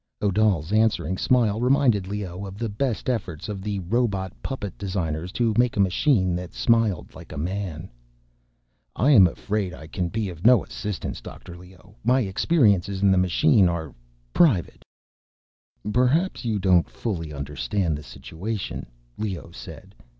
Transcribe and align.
Odal's 0.19 0.71
answering 0.73 1.15
smile 1.15 1.61
reminded 1.61 2.07
Leoh 2.07 2.43
of 2.43 2.57
the 2.57 2.69
best 2.69 3.07
efforts 3.07 3.47
of 3.47 3.61
the 3.61 3.77
robot 3.81 4.33
puppet 4.41 4.75
designers 4.75 5.31
to 5.31 5.53
make 5.59 5.77
a 5.77 5.79
machine 5.79 6.35
that 6.35 6.55
smiled 6.55 7.13
like 7.13 7.31
a 7.31 7.37
man. 7.37 7.87
"I 8.95 9.11
am 9.11 9.27
afraid 9.27 9.75
I 9.75 9.85
can 9.85 10.09
be 10.09 10.27
of 10.29 10.43
no 10.43 10.65
assistance, 10.65 11.21
Dr. 11.21 11.55
Leoh. 11.55 11.95
My 12.03 12.21
experiences 12.21 13.03
in 13.03 13.11
the 13.11 13.17
machine 13.19 13.69
are... 13.69 13.93
private." 14.33 14.83
"Perhaps 15.93 16.45
you 16.45 16.57
don't 16.57 16.89
fully 16.89 17.31
understand 17.31 17.95
the 17.95 18.01
situation," 18.01 18.87
Leoh 19.19 19.51
said. 19.51 19.93